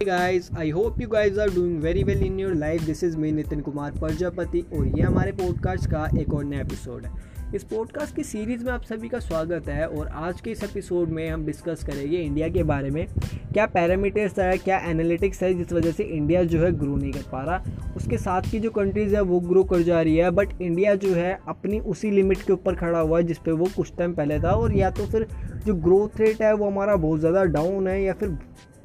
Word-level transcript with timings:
Hey 0.00 0.06
guys, 0.06 0.50
I 0.56 0.70
hope 0.70 0.98
you 0.98 1.06
guys 1.08 1.36
are 1.36 1.48
doing 1.48 1.78
very 1.78 2.02
well 2.04 2.22
in 2.22 2.38
your 2.38 2.54
life. 2.54 2.84
This 2.86 3.02
is 3.02 3.16
me 3.16 3.32
Nitin 3.32 3.60
Kumar 3.60 3.90
Prajapati 3.92 4.60
और 4.74 4.86
ये 4.98 5.02
हमारे 5.02 5.32
podcast 5.32 5.86
का 5.90 6.08
एक 6.20 6.32
और 6.34 6.44
नया 6.44 6.60
एपिसोड 6.60 7.04
है। 7.06 7.10
इस 7.54 7.64
पॉडकास्ट 7.64 8.16
की 8.16 8.22
सीरीज़ 8.24 8.64
में 8.64 8.72
आप 8.72 8.82
सभी 8.82 9.08
का 9.08 9.18
स्वागत 9.18 9.68
है 9.68 9.88
और 9.88 10.08
आज 10.08 10.40
के 10.40 10.50
इस 10.50 10.62
एपिसोड 10.64 11.08
में 11.08 11.28
हम 11.28 11.44
डिस्कस 11.46 11.84
करेंगे 11.84 12.16
इंडिया 12.16 12.48
के 12.48 12.62
बारे 12.62 12.90
में। 12.90 13.06
क्या 13.52 13.66
पैरामीटर्स 13.66 14.38
है 14.38 14.56
क्या 14.58 14.78
एनालिटिक्स 14.90 15.42
है 15.42 15.52
जिस 15.54 15.72
वजह 15.72 15.92
से 15.92 16.04
इंडिया 16.04 16.44
जो 16.44 16.64
है 16.64 16.72
ग्रो 16.78 16.96
नहीं 16.96 17.12
कर 17.12 17.28
पा 17.32 17.42
रहा। 17.44 17.92
उसके 17.96 18.18
साथ 18.18 18.50
की 18.50 18.60
जो 18.60 18.70
कंट्रीज़ 18.70 19.14
है 19.16 19.20
वो 19.22 19.40
ग्रो 19.40 19.64
कर 19.64 19.82
जा 19.82 20.02
रही 20.02 20.16
है 20.16 20.30
बट 20.30 20.60
इंडिया 20.62 20.94
जो 20.94 21.14
है 21.14 21.38
अपनी 21.48 21.80
उसी 21.80 22.10
लिमिट 22.10 22.42
के 22.42 22.52
ऊपर 22.52 22.74
खड़ा 22.74 22.98
हुआ 22.98 23.18
है 23.18 23.24
जिस 23.24 23.38
पे 23.38 23.52
वो 23.52 23.68
कुछ 23.76 23.92
टाइम 23.98 24.14
पहले 24.14 24.40
था 24.40 24.52
और 24.52 24.76
या 24.76 24.90
तो 24.90 25.06
फिर 25.06 25.26
जो 25.66 25.74
ग्रोथ 25.74 26.20
रेट 26.20 26.42
है 26.42 26.54
वो 26.54 26.70
हमारा 26.70 26.96
बहुत 26.96 27.20
ज़्यादा 27.20 27.44
डाउन 27.56 27.88
है 27.88 28.02
या 28.02 28.12
फिर 28.12 28.38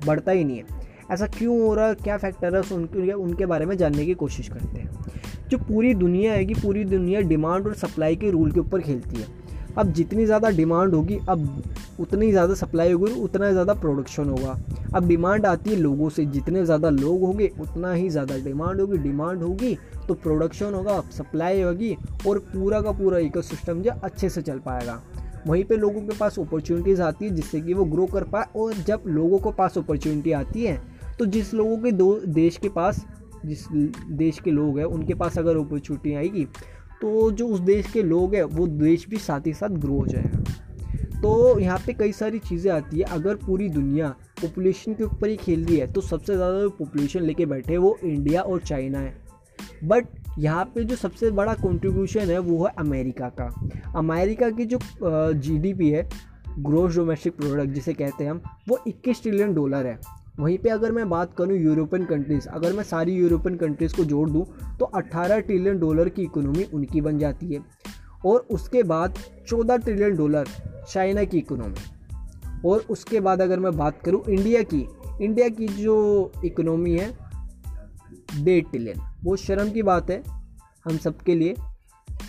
बढ़ता 0.05 0.31
ही 0.31 0.43
नहीं 0.43 0.57
है। 0.57 0.83
ऐसा 1.11 1.27
क्यों 1.27 1.59
हो 1.61 1.73
रहा 1.75 1.87
है? 1.87 1.95
क्या 1.95 2.17
फैक्टर 2.17 2.55
है? 2.55 2.61
उनके 2.75 3.11
उनके 3.13 3.45
बारे 3.45 3.65
में 3.65 3.75
जानने 3.77 4.05
की 4.05 4.13
कोशिश 4.15 4.47
करते 4.49 4.79
हैं। 4.79 4.89
जो 5.49 5.57
पूरी 5.59 5.93
दुनिया 5.93 6.33
है 6.33 6.45
कि 6.45 6.53
पूरी 6.53 6.83
दुनिया 6.85 7.21
डिमांड 7.23 7.67
और 7.67 7.73
सप्लाई 7.75 8.15
के 8.15 8.29
रूल 8.31 8.51
के 8.51 8.59
ऊपर 8.59 8.81
खेलती 8.81 9.21
है। 9.21 9.27
अब 9.77 9.91
जितनी 9.93 10.25
ज़्यादा 10.25 10.49
डिमांड 10.49 10.93
होगी, 10.93 11.17
अब 11.29 11.63
उतनी 11.99 12.29
ज़्यादा 12.31 12.53
सप्लाई 12.53 12.91
होगी 12.91 13.11
उतना 13.21 13.51
ज़्यादा 13.51 13.73
प्रोडक्शन 13.73 14.29
होगा। 14.29 14.57
अब 14.95 15.07
डिमांड 15.07 15.45
आती 15.45 15.69
है 15.69 15.75
लोगों 15.75 16.09
से। 16.09 16.25
जितने 16.25 16.63
ज़्यादा 16.65 16.89
लोग 16.89 17.21
होंगे, 17.21 17.51
उतना 17.61 17.91
ही 17.93 18.09
ज़्यादा 18.09 18.37
डिमांड 18.43 18.81
होगी। 18.81 18.97
डिमांड 18.99 19.43
होगी 19.43 19.77
तो 20.07 20.13
प्रोडक्शन 20.13 20.73
होगा 20.73 20.99
सप्लाई 21.11 21.61
होगी 21.61 21.95
और 22.27 22.39
पूरा 22.47 22.81
का 22.81 22.91
पूरा 22.93 23.17
इकोसिस्टम 23.19 23.81
जो 23.81 23.91
अच्छे 24.03 24.29
से 24.29 24.41
चल 24.41 24.59
पाएगा। 24.59 25.01
वहीं 25.47 25.63
पे 25.63 25.77
लोगों 25.77 26.01
के 26.01 26.17
पास 26.17 26.39
अपॉर्चुनिटीज़ 26.39 27.01
आती 27.01 27.25
है 27.25 27.31
जिससे 27.31 27.61
कि 27.61 27.73
वो 27.73 27.83
ग्रो 27.85 28.05
कर 28.05 28.23
पाए 28.25 28.45
और 28.55 28.73
जब 28.87 29.03
लोगों 29.07 29.39
के 29.39 29.51
पास 29.51 29.77
अपॉर्चुनिटी 29.77 30.31
आती 30.33 30.63
है 30.63 30.79
तो 31.19 31.25
जिस 31.27 31.53
लोगों 31.53 31.77
के 31.77 31.91
दो 31.93 32.13
देश 32.27 32.57
के 32.57 32.69
पास, 32.69 33.05
जिस 33.45 33.65
देश 34.13 34.39
के 34.39 34.51
लोग 34.51 34.77
हैं, 34.79 34.85
उनके 34.85 35.13
पास 35.13 35.37
अगर 35.39 35.57
अपॉर्चुनिटी 35.57 36.13
आएगी 36.13 36.45
तो 37.01 37.31
जो 37.31 37.47
उस 37.47 37.59
देश 37.61 37.91
के 37.91 38.03
लोग 38.03 38.35
हैं, 38.35 38.43
वो 38.43 38.67
देश 38.67 39.07
भी 39.09 39.17
साथ 39.19 39.47
ही 39.47 39.53
साथ 39.53 39.69
ग्रो 39.69 39.95
हो 39.95 40.05
जाएगा। 40.07 40.43
तो 41.21 41.59
यहाँ 41.59 41.77
पे 41.85 41.93
कई 41.93 42.11
सारी 42.11 42.39
चीज़ें 42.39 42.71
आती 42.71 42.99
है। 42.99 43.05
अगर 43.11 43.35
पूरी 43.37 43.69
दुनिया 43.69 44.09
पॉपुलेशन 44.41 44.93
के 44.93 45.03
ऊपर 45.03 45.29
ही 45.29 45.35
खेल 45.37 45.65
रही 45.65 45.77
है 45.77 45.91
तो 45.91 46.01
सबसे 46.01 46.35
ज़्यादा 46.35 46.59
जो 46.61 46.69
पॉपुलेशन 46.71 47.21
लेके 47.21 47.45
बैठे 47.45 47.77
वो 47.77 47.95
इंडिया 48.03 48.41
और 48.41 48.59
चाइना 48.61 48.99
है। 48.99 49.13
बट 49.83 50.07
यहाँ 50.39 50.65
पे 50.65 50.83
जो 50.83 50.95
सबसे 50.95 51.29
बड़ा 51.31 51.53
कंट्रीब्यूशन 51.55 52.29
है, 52.29 52.37
वो 52.39 52.65
है 52.65 52.73
अमेरिका 52.79 53.29
का। 53.31 53.49
अमेरिका 53.95 54.49
की 54.49 54.65
जो 54.65 54.79
जीडीपी 55.33 55.89
है 55.89 56.07
ग्रोस 56.59 56.95
डोमेस्टिक 56.95 57.35
प्रोडक्ट 57.35 57.69
जिसे 57.69 57.93
कहते 57.93 58.23
हैं 58.23 58.31
हम, 58.31 58.41
वो 58.69 58.79
21 58.87 59.21
ट्रिलियन 59.21 59.53
डॉलर 59.53 59.85
है। 59.85 59.99
वहीं 60.39 60.57
पे 60.57 60.69
अगर 60.69 60.91
मैं 60.91 61.09
बात 61.09 61.33
करूँ 61.37 61.57
यूरोपियन 61.57 62.05
कंट्रीज़, 62.05 62.47
अगर 62.47 62.73
मैं 62.73 62.83
सारी 62.83 63.11
यूरोपियन 63.11 63.55
कंट्रीज़ 63.55 63.95
को 63.95 64.05
जोड़ 64.05 64.29
दूँ 64.29 64.45
तो 64.79 64.85
18 64.85 65.39
ट्रिलियन 65.39 65.79
डॉलर 65.79 66.09
की 66.09 66.21
इकोनॉमी 66.21 66.63
उनकी 66.63 67.01
बन 67.01 67.19
जाती 67.19 67.53
है। 67.53 67.59
और 68.25 68.47
उसके 68.51 68.83
बाद 68.83 69.17
14 69.47 69.77
ट्रिलियन 69.77 70.15
डॉलर 70.15 70.47
चाइना 70.89 71.23
की 71.23 71.37
इकोनॉमी 71.37 71.75
और 72.65 72.85
उसके 72.89 73.19
बाद 73.19 73.41
अगर 73.41 73.59
मैं 73.59 73.77
बात 73.77 74.01
करूँ 74.01 74.23
इंडिया 74.29 74.61
की 74.61 74.87
इंडिया 75.21 75.49
की 75.49 75.67
जो 75.67 76.31
इकोनॉमी 76.45 76.97
है, 76.97 77.17
डेढ़ 78.43 78.63
ट्रिलियन 78.63 79.15
वो 79.23 79.35
शर्म 79.35 79.71
की 79.71 79.81
बात 79.81 80.11
है 80.11 80.23
हम 80.85 80.97
सबके 80.97 81.35
लिए। 81.35 81.55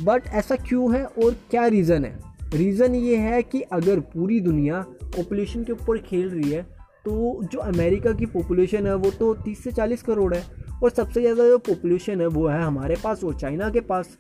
बट 0.03 0.23
ऐसा 0.27 0.57
क्यों 0.57 0.95
है 0.95 1.05
और 1.05 1.37
क्या 1.51 1.67
रीज़न 1.67 2.05
है? 2.05 2.19
रीज़न 2.55 2.95
ये 2.95 3.17
है 3.17 3.43
कि 3.43 3.61
अगर 3.61 4.01
पूरी 4.01 4.41
दुनिया 4.41 4.87
पॉपुलेशन 5.03 5.65
के 5.65 5.73
ऊपर 5.73 5.99
खेल 5.99 6.29
रही 6.29 6.51
है 6.51 6.76
तो 7.07 7.43
जो 7.53 7.59
अमेरिका 7.59 8.13
की 8.13 8.27
पॉपुलेशन 8.27 8.87
है, 8.87 8.95
वो 8.95 9.11
तो 9.11 9.35
30 9.35 9.65
से 9.65 9.73
40 9.73 10.03
करोड़ 10.03 10.35
है। 10.35 10.45
और 10.83 10.91
सबसे 10.91 11.21
ज़्यादा 11.21 11.49
जो 11.49 11.59
पॉपुलेशन 11.59 12.21
है, 12.21 12.27
वो 12.27 12.49
है 12.49 12.63
हमारे 12.63 12.97
पास 13.05 13.25
और 13.25 13.35
चाइना 13.35 13.71
के 13.71 13.81
पास। 13.81 14.19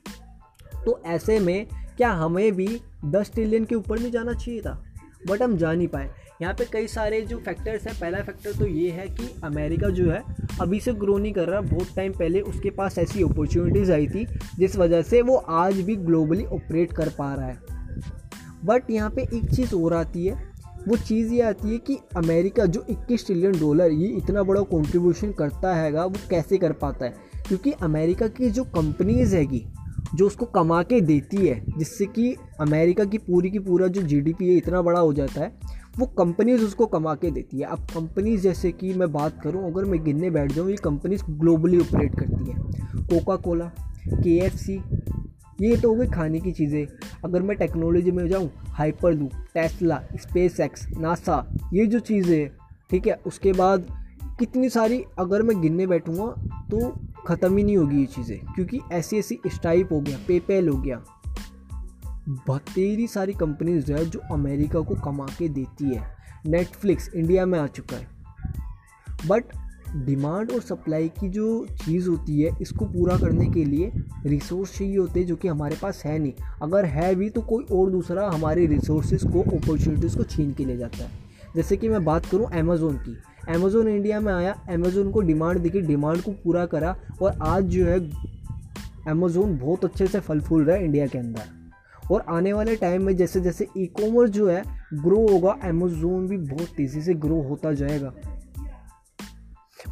तो 0.86 1.02
ऐसे 1.06 1.40
में 1.40 1.66
क्या 1.96 2.10
हमें 2.10 2.52
भी 2.52 2.80
10 3.04 3.32
ट्रिलियन 3.34 3.64
के 3.64 3.74
ऊपर 3.74 3.98
नहीं 3.98 4.10
जाना 4.10 4.32
चाहिए 4.32 4.60
था? 4.60 4.82
बट 5.28 5.42
हम 5.42 5.56
जा 5.56 5.72
नहीं 5.72 5.88
पाए। 5.88 6.10
यहाँ 6.42 6.54
पे 6.54 6.64
कई 6.72 6.86
सारे 6.86 7.20
जो 7.20 7.38
फैक्टर्स 7.38 7.86
हैं, 7.86 8.00
पहला 8.00 8.18
फैक्टर 8.18 8.52
तो 8.52 8.66
ये 8.66 8.90
है 8.90 9.08
कि 9.08 9.28
अमेरिका 9.44 9.88
जो 9.88 10.10
है, 10.10 10.22
अभी 10.60 10.80
से 10.80 10.92
ग्रो 10.92 11.18
नहीं 11.18 11.32
कर 11.32 11.48
रहा। 11.48 11.60
बहुत 11.60 11.88
टाइम 11.96 12.12
पहले 12.12 12.40
उसके 12.40 12.70
पास 12.70 12.98
ऐसी 12.98 13.22
अपॉर्चुनिटीज़ 13.22 13.92
आई 13.92 14.06
थी, 14.06 14.26
जिस 14.58 14.76
वजह 14.76 15.02
से 15.02 15.22
वो 15.22 15.36
आज 15.36 15.80
भी 15.80 15.96
ग्लोबली 15.96 16.44
ऑपरेट 16.44 16.92
कर 16.92 17.08
पा 17.08 17.34
रहा 17.34 17.46
है। 17.46 17.58
बट 18.64 18.90
यहाँ 18.90 19.10
पे 19.10 19.22
एक 19.22 19.54
चीज़ 19.54 19.74
और 19.74 19.94
आती 19.94 20.26
है 20.26 20.55
वो 20.88 20.96
चीज़ 20.96 21.32
ये 21.32 21.40
आती 21.40 21.72
है 21.72 21.78
कि 21.78 21.98
अमेरिका 22.16 22.66
जो 22.66 22.86
21 22.90 23.26
ट्रिलियन 23.26 23.52
डॉलर 23.52 23.90
ये 23.90 24.08
इतना 24.08 24.42
बड़ा 24.42 24.60
कंट्रीब्यूशन 24.60 25.32
करता 25.32 25.74
हैगा, 25.74 26.04
वो 26.04 26.14
कैसे 26.30 26.58
कर 26.58 26.72
पाता 26.72 27.04
है? 27.04 27.14
क्योंकि 27.48 27.72
अमेरिका 27.72 28.28
की 28.28 28.50
जो 28.50 28.64
कंपनीज़ 28.64 29.36
हैगी, 29.36 29.66
जो 30.14 30.26
उसको 30.26 30.46
कमा 30.46 30.82
के 30.82 31.00
देती 31.00 31.36
है, 31.36 31.64
जिससे 31.78 32.06
कि 32.06 32.36
अमेरिका 32.60 33.04
की 33.04 33.18
पूरी 33.18 33.50
की 33.50 33.58
पूरा 33.58 33.86
जो 33.86 34.02
जीडीपी 34.02 34.48
है 34.48 34.56
इतना 34.56 34.82
बड़ा 34.82 35.00
हो 35.00 35.12
जाता 35.12 35.40
है, 35.40 35.58
वो 35.98 36.06
कंपनीज़ 36.06 36.64
उसको 36.64 36.86
कमा 36.86 37.14
के 37.14 37.30
देती 37.30 37.58
है। 37.58 37.64
अब 37.64 37.78
कंपनीज़ 37.78 38.42
जैसे 38.42 38.72
कि 38.72 38.94
मैं 38.94 39.12
बात 39.12 39.42
करूँ, 39.42 39.72
अगर 39.72 39.84
मैं 39.84 40.04
गिनने 40.04 40.30
बैठ 40.30 40.52
जाऊँ, 40.52 40.70
ये 40.70 40.76
कंपनीज़ 40.76 41.22
ग्लोबली 41.30 41.78
ऑपरेट 41.78 42.18
करती 42.20 42.50
है। 42.50 42.56
कोका 43.02 43.36
कोला 43.36 43.72
के 44.08 44.38
एफ़ 44.38 44.56
सी 44.56 44.82
ये 45.58 45.76
तो 45.76 45.88
हो 45.88 45.94
गई 45.94 46.06
खाने 46.06 46.40
की 46.40 46.52
चीज़ें। 46.52 46.86
अगर 47.24 47.42
मैं 47.42 47.56
टेक्नोलॉजी 47.56 48.10
में 48.10 48.26
जाऊँ 48.28 48.50
hyper 48.68 49.12
loop 49.12 49.32
Tesla 49.54 50.00
space 50.14 50.60
x 50.60 50.86
NASA 50.98 51.44
ये 51.74 51.86
जो 51.86 51.98
चीज़ें 52.00 52.38
हैं 52.38 52.50
ठीक 52.90 53.06
है, 53.06 53.14
उसके 53.26 53.52
बाद 53.52 53.86
कितनी 54.38 54.68
सारी 54.70 55.02
अगर 55.18 55.42
मैं 55.42 55.60
गिनने 55.62 55.86
बैठूँगा 55.86 56.26
तो 56.70 56.88
ख़त्म 57.26 57.56
ही 57.56 57.64
नहीं 57.64 57.76
होगी 57.76 58.00
ये 58.00 58.06
चीज़ें, 58.06 58.38
क्योंकि 58.46 58.80
ऐसी 58.92 59.18
ऐसी 59.18 59.38
स्टाइप 59.46 59.92
हो 59.92 60.00
गया 60.00 60.18
पेपैल 60.28 60.68
हो 60.68 60.76
गया। 60.78 61.02
बतेरी 62.48 63.06
सारी 63.06 63.32
कंपनीज़ 63.34 63.84
जो 63.84 63.94
है, 63.96 64.04
जो 64.04 64.20
अमेरिका 64.32 64.80
को 64.80 64.94
कमा 64.94 65.26
के 65.38 65.48
देती 65.48 65.94
है। 65.94 66.02
नेटफ्लिक्स 66.46 67.08
इंडिया 67.14 67.46
में 67.46 67.58
आ 67.58 67.66
चुका 67.68 67.96
है। 67.96 68.06
बट 69.28 69.44
डिमांड 69.94 70.50
और 70.50 70.60
सप्लाई 70.60 71.08
की 71.08 71.28
जो 71.28 71.66
चीज़ 71.84 72.08
होती 72.08 72.40
है, 72.40 72.50
इसको 72.62 72.84
पूरा 72.84 73.16
करने 73.16 73.46
के 73.46 73.64
लिए 73.64 73.92
रिसोर्स 74.26 74.78
चाहिए 74.78 74.96
होते 74.96 75.20
हैं 75.20 75.26
जो 75.26 75.36
कि 75.36 75.48
हमारे 75.48 75.76
पास 75.82 76.02
है 76.04 76.18
नहीं। 76.18 76.32
अगर 76.62 76.84
है 76.84 77.14
भी 77.14 77.30
तो 77.30 77.40
कोई 77.40 77.64
और 77.64 77.90
दूसरा 77.90 78.30
हमारे 78.30 78.66
रिसोर्सेज 78.66 79.22
को 79.22 79.42
अपॉर्चुनिटीज़ 79.42 80.16
को 80.16 80.22
छीन 80.22 80.52
के 80.52 80.64
ले 80.64 80.76
जाता 80.76 81.04
है। 81.04 81.10
जैसे 81.56 81.76
कि 81.76 81.88
मैं 81.88 82.04
बात 82.04 82.26
करूँ 82.26 82.46
अमेज़ोन 82.46 82.96
की। 82.96 83.16
अमेज़ोन 83.48 83.88
इंडिया 83.88 84.20
में 84.20 84.32
आया 84.32 84.52
अमेज़ोन 84.70 85.10
को 85.10 85.20
डिमांड 85.20 85.58
देखी 85.58 85.80
डिमांड 85.80 86.20
को 86.20 86.30
पूरा 86.30 86.66
करा 86.66 86.96
और 87.22 87.38
आज 87.42 87.64
जो 87.64 87.84
है 87.86 88.00
अमेज़ोन 89.08 89.58
बहुत 89.58 89.84
अच्छे 89.84 90.06
से 90.06 90.20
फल 90.20 90.40
फूल 90.40 90.64
रहा 90.64 90.76
है 90.76 90.84
इंडिया 90.84 91.06
के 91.06 91.18
अंदर। 91.18 91.56
और 92.10 92.24
आने 92.28 92.52
वाले 92.52 92.76
टाइम 92.76 93.02
में 93.02 93.16
जैसे 93.16 93.40
जैसे 93.40 93.66
ई 93.78 93.86
कॉमर्स 93.86 94.30
जो 94.30 94.48
है 94.48 94.62
ग्रो 94.94 95.28
होगा 95.28 95.50
अमेज़ोन 95.64 96.26
भी 96.28 96.36
बहुत 96.36 96.68
तेज़ी 96.76 97.02
से 97.02 97.14
ग्रो 97.14 97.40
होता 97.42 97.72
जाएगा। 97.72 98.12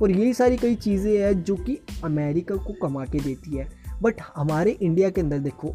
और 0.03 0.11
यही 0.11 0.33
सारी 0.35 0.57
कई 0.57 0.75
चीज़ें 0.75 1.19
हैं 1.19 1.43
जो 1.43 1.57
कि 1.57 1.79
अमेरिका 2.05 2.57
को 2.57 2.73
कमा 2.83 3.05
के 3.05 3.19
देती 3.19 3.57
है। 3.57 3.69
बट 4.03 4.21
हमारे 4.37 4.71
इंडिया 4.73 5.11
के 5.11 5.21
अंदर 5.21 5.39
देखो, 5.39 5.75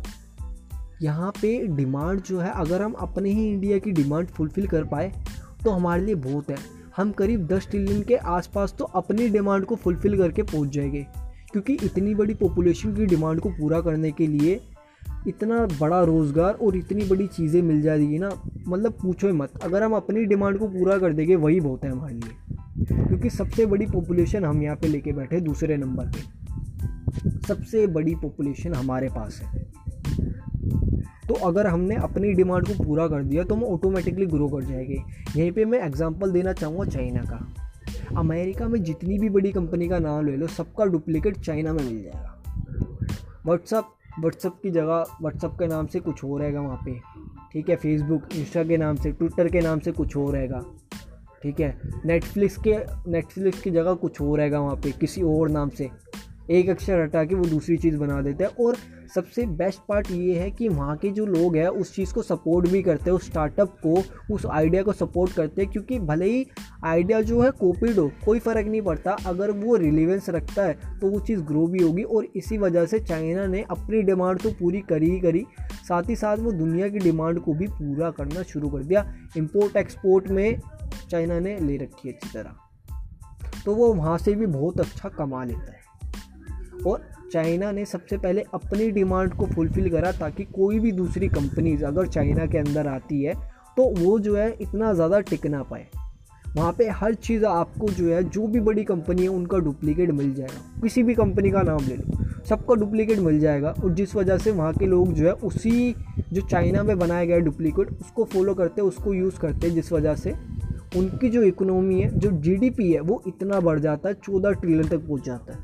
यहाँ 1.01 1.31
पे 1.31 1.57
डिमांड 1.67 2.21
जो 2.21 2.39
है, 2.39 2.51
अगर 2.51 2.81
हम 2.81 2.93
अपने 2.93 3.29
ही 3.29 3.47
इंडिया 3.49 3.77
की 3.77 3.91
डिमांड 3.91 4.27
फुलफ़िल 4.27 4.67
कर 4.67 4.83
पाए 4.83 5.11
तो 5.63 5.71
हमारे 5.71 6.05
लिए 6.05 6.15
बहुत 6.15 6.49
है। 6.49 6.57
हम 6.97 7.11
करीब 7.11 7.45
दस 7.47 7.67
ट्रिलियन 7.69 8.01
के 8.01 8.15
आसपास 8.15 8.73
तो 8.79 8.85
अपनी 8.85 9.27
डिमांड 9.29 9.65
को 9.65 9.75
फुलफ़िल 9.75 10.17
करके 10.17 10.43
पहुँच 10.43 10.69
जाएँगे। 10.69 11.05
क्योंकि 11.51 11.73
इतनी 11.73 12.15
बड़ी 12.15 12.33
पॉपुलेशन 12.33 12.93
की 12.95 13.05
डिमांड 13.05 13.39
को 13.39 13.49
पूरा 13.49 13.79
करने 13.81 14.11
के 14.11 14.27
लिए 14.27 14.59
इतना 15.27 15.65
बड़ा 15.79 16.03
रोज़गार 16.03 16.53
और 16.53 16.75
इतनी 16.75 17.05
बड़ी 17.05 17.27
चीज़ें 17.27 17.61
मिल 17.61 17.81
जाएगी 17.81 18.17
ना। 18.17 18.29
मतलब 18.67 18.97
पूछो 19.01 19.33
मत। 19.33 19.59
अगर 19.63 19.83
हम 19.83 19.93
अपनी 19.93 20.25
डिमांड 20.25 20.57
को 20.59 20.67
पूरा 20.67 20.97
कर 20.97 21.13
देंगे, 21.13 21.35
वही 21.35 21.59
बहुत 21.59 21.83
है 21.83 21.91
हमारे 21.91 22.13
लिए। 22.13 22.48
क्योंकि 22.87 23.29
सबसे 23.29 23.65
बड़ी 23.65 23.85
पॉपुलेशन 23.85 24.45
हम 24.45 24.61
यहाँ 24.61 24.75
पे 24.75 24.87
लेके 24.87 25.11
बैठे 25.11 25.39
दूसरे 25.39 25.77
नंबर 25.77 26.05
पे। 26.05 26.39
सबसे 27.47 27.87
बड़ी 27.87 28.15
पॉपुलेशन 28.15 28.73
हमारे 28.73 29.09
पास 29.09 29.41
है। 29.41 29.63
तो 31.27 31.33
अगर 31.33 31.67
हमने 31.67 31.95
अपनी 31.95 32.33
डिमांड 32.33 32.67
को 32.67 32.83
पूरा 32.83 33.07
कर 33.07 33.23
दिया 33.23 33.43
तो 33.43 33.55
हम 33.55 33.63
ऑटोमेटिकली 33.63 34.25
ग्रो 34.25 34.47
कर 34.47 34.63
जाएँगे। 34.63 35.03
यहीं 35.35 35.51
पे 35.51 35.65
मैं 35.65 35.79
एग्जांपल 35.79 36.31
देना 36.31 36.53
चाहूँगा 36.53 36.85
चाइना 36.85 37.21
का। 37.21 37.53
अमेरिका 38.17 38.67
में 38.67 38.83
जितनी 38.83 39.19
भी 39.19 39.29
बड़ी 39.29 39.51
कंपनी 39.51 39.87
का 39.87 39.99
नाम 39.99 40.25
ले 40.25 40.37
लो, 40.37 40.47
सबका 40.47 40.85
डुप्लीकेट 40.85 41.37
चाइना 41.37 41.73
में 41.73 41.83
मिल 41.83 42.03
जाएगा। 42.03 42.43
व्हाट्सअप 43.45 43.95
व्हाट्सअप 44.19 44.59
की 44.63 44.69
जगह 44.69 45.05
व्हाट्सअप 45.21 45.53
के 45.53 45.67
नाम 45.67 45.87
से 45.87 45.99
कुछ 45.99 46.23
हो 46.23 46.37
रहेगा 46.37 46.61
वहाँ 46.61 46.81
पे। 46.85 46.99
ठीक 47.53 47.69
है 47.69 47.75
फेसबुक 47.75 48.21
इंस्टा 48.35 48.63
के 48.63 48.77
नाम 48.77 48.95
से 48.95 49.11
ट्विटर 49.11 49.47
के 49.47 49.61
नाम 49.61 49.79
से 49.79 49.91
कुछ 49.91 50.15
हो 50.15 50.31
रहेगा। 50.31 50.65
ठीक 51.43 51.59
है? 51.59 51.79
नेटफ्लिक्स 52.05 52.57
के 52.67 52.77
नेटफ्लिक्स 53.11 53.61
की 53.61 53.71
जगह 53.71 53.93
कुछ 53.93 54.21
और 54.21 54.37
रहेगा 54.37 54.59
वहाँ 54.59 54.75
पे, 54.75 54.91
किसी 54.91 55.21
और 55.21 55.49
नाम 55.49 55.69
से। 55.69 55.89
एक 56.51 56.69
अक्षर 56.69 57.01
हटा 57.01 57.23
के 57.23 57.35
वो 57.35 57.45
दूसरी 57.45 57.75
चीज़ 57.77 57.97
बना 57.97 58.21
देते 58.21 58.43
हैं। 58.43 58.65
और 58.65 58.75
सबसे 59.15 59.45
बेस्ट 59.47 59.79
पार्ट 59.89 60.11
ये 60.11 60.39
है 60.39 60.49
कि 60.51 60.67
वहाँ 60.69 60.95
के 60.97 61.09
जो 61.09 61.25
लोग 61.25 61.55
हैं, 61.55 61.67
उस 61.67 61.93
चीज़ 61.95 62.13
को 62.13 62.21
सपोर्ट 62.21 62.67
भी 62.69 62.81
करते 62.81 63.09
हैं, 63.09 63.15
उस 63.17 63.25
स्टार्टअप 63.25 63.75
को, 63.85 64.01
उस 64.33 64.45
आइडिया 64.45 64.83
को 64.83 64.93
सपोर्ट 64.93 65.33
करते 65.33 65.61
हैं। 65.61 65.71
क्योंकि 65.71 65.99
भले 65.99 66.25
ही 66.25 66.45
आइडिया 66.85 67.21
जो 67.21 67.41
है 67.41 67.51
कोपिड 67.51 67.99
हो, 67.99 68.09
कोई 68.25 68.39
फ़र्क 68.39 68.67
नहीं 68.67 68.81
पड़ता। 68.81 69.11
अगर 69.25 69.51
वो 69.51 69.75
रिलीवेंस 69.75 70.29
रखता 70.29 70.63
है 70.63 70.77
तो 70.99 71.09
वो 71.09 71.19
चीज़ 71.19 71.41
ग्रो 71.41 71.65
भी 71.67 71.83
होगी। 71.83 72.03
और 72.03 72.27
इसी 72.35 72.57
वजह 72.57 72.85
से 72.85 72.99
चाइना 72.99 73.45
ने 73.47 73.63
अपनी 73.71 74.01
डिमांड 74.01 74.39
तो 74.39 74.51
पूरी 74.51 74.81
करी 74.89 75.09
ही 75.09 75.19
करी। 75.19 75.45
साथ 75.87 76.09
ही 76.09 76.15
साथ 76.15 76.37
वो 76.37 76.51
दुनिया 76.51 76.87
की 76.89 76.99
डिमांड 76.99 77.39
को 77.39 77.53
भी 77.53 77.67
पूरा 77.67 78.11
करना 78.11 78.43
शुरू 78.43 78.69
कर 78.69 78.83
दिया। 78.83 79.13
इम्पोर्ट 79.37 79.77
एक्सपोर्ट 79.77 80.29
में 80.29 80.59
चाइना 81.09 81.39
ने 81.39 81.59
ले 81.59 81.77
रखी 81.77 82.07
है 82.07 82.13
अच्छी 82.13 82.29
तरह। 82.33 82.55
तो 83.65 83.75
वो 83.75 83.93
वहाँ 83.93 84.17
से 84.17 84.35
भी 84.35 84.45
बहुत 84.45 84.79
अच्छा 84.79 85.09
कमा 85.09 85.43
लेता 85.43 85.71
है। 85.71 86.83
और 86.87 87.07
चाइना 87.33 87.71
ने 87.71 87.85
सबसे 87.85 88.17
पहले 88.17 88.43
अपनी 88.53 88.89
डिमांड 88.91 89.33
को 89.33 89.45
फुलफ़िल 89.45 89.89
करा 89.89 90.11
ताकि 90.11 90.43
कोई 90.45 90.79
भी 90.79 90.91
दूसरी 90.91 91.27
कंपनीज़ 91.27 91.85
अगर 91.85 92.07
चाइना 92.07 92.45
के 92.45 92.57
अंदर 92.57 92.87
आती 92.87 93.23
है 93.23 93.33
तो 93.77 93.83
वो 93.99 94.19
जो 94.19 94.35
है 94.35 94.51
इतना 94.61 94.93
ज़्यादा 94.93 95.19
टिक 95.19 95.45
ना 95.45 95.63
पाए। 95.63 95.85
वहाँ 96.55 96.71
पे 96.73 96.87
हर 96.89 97.13
चीज़ 97.13 97.45
आपको 97.45 97.87
जो 97.87 98.09
है, 98.09 98.23
जो 98.23 98.47
भी 98.47 98.59
बड़ी 98.59 98.83
कंपनी 98.83 99.21
है, 99.21 99.27
उनका 99.27 99.57
डुप्लीकेट 99.57 100.11
मिल 100.11 100.33
जाएगा। 100.33 100.81
किसी 100.81 101.03
भी 101.03 101.13
कंपनी 101.15 101.51
का 101.51 101.61
नाम 101.61 101.79
ले 101.79 101.95
लो, 101.95 102.17
सबका 102.45 102.75
डुप्लीकेट 102.75 103.19
मिल 103.19 103.39
जाएगा। 103.39 103.69
और 103.83 103.93
जिस 103.93 104.15
वजह 104.15 104.37
से 104.37 104.51
वहाँ 104.51 104.73
के 104.73 104.85
लोग 104.85 105.13
जो 105.13 105.25
है, 105.25 105.33
उसी 105.33 105.95
जो 106.33 106.41
चाइना 106.41 106.83
में 106.83 106.97
बनाया 106.99 107.25
गया 107.25 107.37
डुप्लीकेट, 107.37 107.89
उसको 108.01 108.23
फॉलो 108.23 108.53
करते, 108.53 108.81
उसको 108.81 109.13
यूज़ 109.13 109.39
करते, 109.39 109.69
जिस 109.69 109.91
वजह 109.91 110.15
से 110.15 110.33
उनकी 110.97 111.29
जो 111.29 111.43
इकोनॉमी 111.43 112.01
है, 112.01 112.19
जो 112.19 112.31
जीडीपी 112.31 112.91
है, 112.91 112.99
वो 112.99 113.23
इतना 113.27 113.59
बढ़ 113.59 113.79
जाता 113.79 114.09
है, 114.09 114.15
चौदह 114.15 114.51
ट्रिलियन 114.51 114.87
तक 114.87 114.97
पहुँच 114.97 115.25
जाता 115.25 115.53
है। 115.53 115.59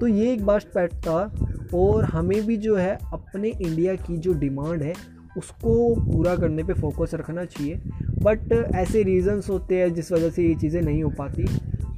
तो 0.00 0.06
ये 0.06 0.32
एक 0.32 0.46
बास्ट 0.46 0.68
पैट 0.68 0.92
था, 0.92 1.34
और 1.74 2.04
हमें 2.04 2.46
भी 2.46 2.56
जो 2.56 2.76
है, 2.76 2.98
अपने 3.12 3.48
इंडिया 3.48 3.94
की 3.94 4.16
जो 4.16 4.32
डिमांड 4.32 4.82
है, 4.82 4.94
उसको 5.38 5.94
पूरा 6.12 6.36
करने 6.36 6.64
पे 6.64 6.72
फोकस 6.72 7.10
रखना 7.14 7.44
चाहिए। 7.44 7.80
बट 8.22 8.52
ऐसे 8.74 9.02
रीजंस 9.02 9.50
होते 9.50 9.76
हैं, 9.76 9.94
जिस 9.94 10.12
वजह 10.12 10.30
से 10.30 10.48
ये 10.48 10.54
चीज़ें 10.54 10.82
नहीं 10.82 11.02
हो 11.02 11.10
पाती। 11.10 11.46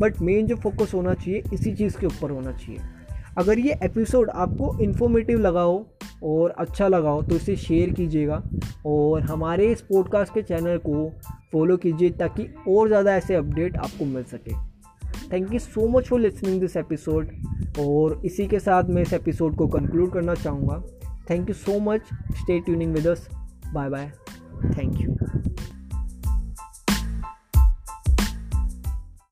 बट 0.00 0.20
मेन 0.22 0.46
जो 0.46 0.56
फोकस 0.56 0.94
होना 0.94 1.14
चाहिए, 1.14 1.42
इसी 1.52 1.74
चीज़ 1.74 1.98
के 1.98 2.06
ऊपर 2.06 2.30
होना 2.30 2.52
चाहिए। 2.52 2.80
अगर 3.38 3.58
ये 3.58 3.78
एपिसोड 3.82 4.30
आपको 4.30 4.78
इन्फॉर्मेटिव 4.80 5.38
लगा 5.38 5.60
हो 5.60 5.88
और 6.22 6.50
अच्छा 6.50 6.88
लगा 6.88 7.10
हो 7.10 7.22
तो 7.22 7.36
इसे 7.36 7.56
शेयर 7.56 7.90
कीजिएगा। 7.90 8.42
और 8.86 9.22
हमारे 9.22 9.66
इस 9.72 9.80
पॉडकास्ट 9.82 10.34
के 10.34 10.42
चैनल 10.42 10.78
को 10.86 11.08
फॉलो 11.52 11.76
कीजिए 11.76 12.10
ताकि 12.10 12.48
और 12.68 12.88
ज़्यादा 12.88 13.16
ऐसे 13.16 13.34
अपडेट 13.34 13.76
आपको 13.76 14.04
मिल 14.04 14.22
सके। 14.24 14.54
Thank 15.32 15.52
you 15.52 15.58
so 15.58 15.88
much 15.88 16.08
for 16.08 16.20
listening 16.20 16.60
this 16.60 16.76
episode 16.76 17.30
और 17.80 18.20
इसी 18.24 18.46
के 18.46 18.60
साथ 18.60 18.84
मैं 18.84 19.02
इस 19.02 19.12
एपिसोड 19.12 19.56
को 19.56 19.66
कंक्लूड 19.68 20.12
करना 20.12 20.34
चाहूँगा। 20.34 20.82
Thank 21.30 21.48
you 21.48 21.54
so 21.56 21.78
much 21.80 22.00
stay 22.32 22.60
tuning 22.60 22.94
with 22.94 23.06
us 23.06 23.28
bye 23.74 23.90
bye 23.90 24.10
thank 24.76 25.00
you 25.00 25.29